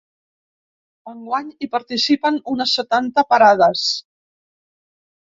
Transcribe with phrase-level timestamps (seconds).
[1.11, 3.89] Enguany, hi participen unes setanta parades.